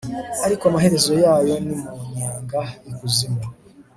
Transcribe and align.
ariko 0.45 0.63
amaherezo 0.69 1.11
yayo 1.23 1.55
ni 1.65 1.75
mu 1.81 1.89
nyenga 2.13 2.61
y'ikuzimu 2.83 3.43